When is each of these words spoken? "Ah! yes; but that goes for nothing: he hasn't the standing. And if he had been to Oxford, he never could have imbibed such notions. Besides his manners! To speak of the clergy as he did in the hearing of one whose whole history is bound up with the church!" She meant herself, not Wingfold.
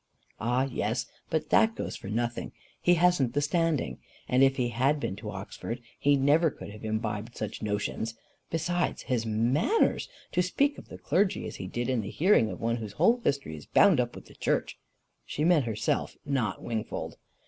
"Ah! 0.39 0.63
yes; 0.63 1.05
but 1.29 1.51
that 1.51 1.75
goes 1.75 1.95
for 1.95 2.07
nothing: 2.07 2.53
he 2.81 2.95
hasn't 2.95 3.35
the 3.35 3.39
standing. 3.41 3.99
And 4.27 4.41
if 4.41 4.55
he 4.57 4.69
had 4.69 4.99
been 4.99 5.15
to 5.17 5.29
Oxford, 5.29 5.79
he 5.99 6.15
never 6.17 6.49
could 6.49 6.71
have 6.71 6.83
imbibed 6.83 7.37
such 7.37 7.61
notions. 7.61 8.15
Besides 8.49 9.03
his 9.03 9.27
manners! 9.27 10.09
To 10.31 10.41
speak 10.41 10.79
of 10.79 10.87
the 10.89 10.97
clergy 10.97 11.45
as 11.45 11.57
he 11.57 11.67
did 11.67 11.87
in 11.87 12.01
the 12.01 12.09
hearing 12.09 12.49
of 12.49 12.59
one 12.59 12.77
whose 12.77 12.93
whole 12.93 13.21
history 13.23 13.55
is 13.55 13.67
bound 13.67 13.99
up 13.99 14.15
with 14.15 14.25
the 14.25 14.33
church!" 14.33 14.79
She 15.23 15.43
meant 15.43 15.65
herself, 15.65 16.17
not 16.25 16.63
Wingfold. 16.63 17.17